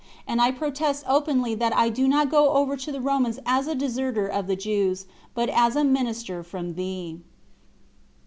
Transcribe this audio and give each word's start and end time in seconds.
And 0.27 0.41
I 0.41 0.49
protest 0.49 1.03
openly 1.07 1.53
that 1.53 1.75
I 1.77 1.89
do 1.89 2.07
not 2.07 2.31
go 2.31 2.53
over 2.53 2.75
to 2.75 2.91
the 2.91 2.99
Romans 2.99 3.37
as 3.45 3.67
a 3.67 3.75
deserter 3.75 4.25
of 4.25 4.47
the 4.47 4.55
Jews, 4.55 5.05
but 5.35 5.47
as 5.47 5.75
a 5.75 5.83
minister 5.83 6.41
from 6.41 6.73
thee." 6.73 7.19